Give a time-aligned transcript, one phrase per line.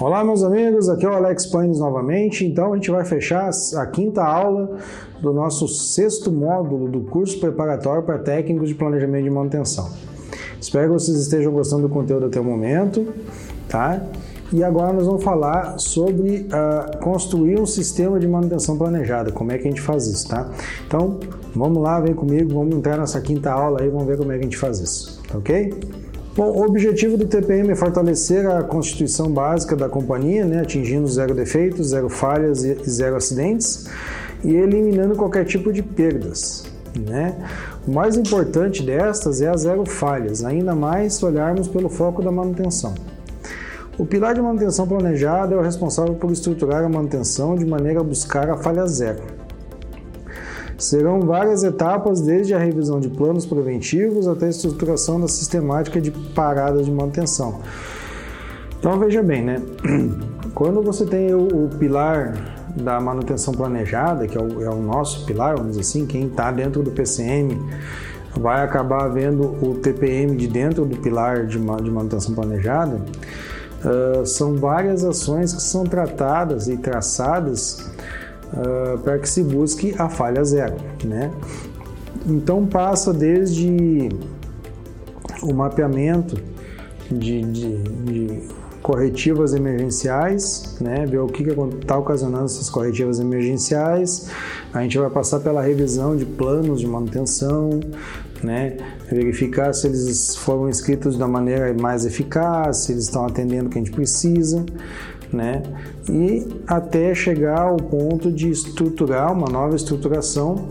[0.00, 2.42] Olá, meus amigos, aqui é o Alex Paines novamente.
[2.46, 4.78] Então, a gente vai fechar a quinta aula
[5.20, 9.90] do nosso sexto módulo do curso preparatório para técnicos de planejamento de manutenção.
[10.58, 13.12] Espero que vocês estejam gostando do conteúdo até o momento,
[13.68, 14.02] tá?
[14.50, 19.58] E agora nós vamos falar sobre uh, construir um sistema de manutenção planejada, como é
[19.58, 20.50] que a gente faz isso, tá?
[20.86, 21.20] Então,
[21.54, 24.40] vamos lá, vem comigo, vamos entrar nessa quinta aula aí, vamos ver como é que
[24.40, 25.74] a gente faz isso, tá ok?
[26.36, 31.34] Bom, o objetivo do TPM é fortalecer a constituição básica da companhia, né, atingindo zero
[31.34, 33.88] defeitos, zero falhas e zero acidentes
[34.44, 36.64] e eliminando qualquer tipo de perdas.
[36.96, 37.34] Né?
[37.86, 42.30] O mais importante destas é a zero falhas, ainda mais se olharmos pelo foco da
[42.30, 42.94] manutenção.
[43.98, 48.04] O pilar de manutenção planejada é o responsável por estruturar a manutenção de maneira a
[48.04, 49.39] buscar a falha zero.
[50.80, 56.10] Serão várias etapas, desde a revisão de planos preventivos até a estruturação da sistemática de
[56.10, 57.60] paradas de manutenção.
[58.78, 59.62] Então veja bem, né?
[60.54, 62.34] Quando você tem o, o pilar
[62.74, 66.50] da manutenção planejada, que é o, é o, nosso pilar, vamos dizer assim, quem está
[66.50, 67.58] dentro do PCM
[68.38, 73.02] vai acabar vendo o TPM de dentro do pilar de, de manutenção planejada.
[73.84, 77.90] Uh, são várias ações que são tratadas e traçadas
[78.52, 81.30] uh, para que se busque a falha zero, né?
[82.26, 84.08] Então passa desde
[85.42, 86.36] o mapeamento
[87.10, 88.42] de, de, de
[88.82, 91.06] corretivas emergenciais, né?
[91.06, 94.30] ver o que está ocasionando essas corretivas emergenciais.
[94.72, 97.80] A gente vai passar pela revisão de planos de manutenção,
[98.42, 98.76] né?
[99.10, 103.78] verificar se eles foram escritos da maneira mais eficaz, se eles estão atendendo o que
[103.78, 104.64] a gente precisa
[105.32, 105.62] né?
[106.08, 110.68] E até chegar ao ponto de estruturar uma nova estruturação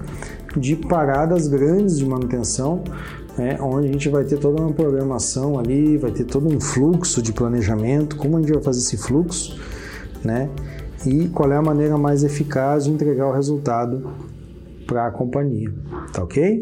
[0.55, 2.83] de paradas grandes de manutenção,
[3.37, 3.57] né?
[3.61, 7.31] onde a gente vai ter toda uma programação ali, vai ter todo um fluxo de
[7.31, 9.59] planejamento, como a gente vai fazer esse fluxo,
[10.23, 10.49] né?
[11.05, 14.09] E qual é a maneira mais eficaz de entregar o resultado
[14.86, 15.71] para a companhia,
[16.11, 16.61] tá ok?